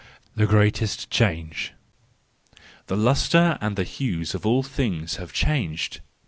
The 0.35 0.47
greatest 0.47 1.11
Change 1.11 1.73
.—The 2.87 2.97
lustre 2.97 3.59
and 3.61 3.75
the 3.75 3.83
hues 3.83 4.33
of 4.33 4.47
all 4.47 4.63
things 4.63 5.17
have 5.17 5.31
changed! 5.31 6.01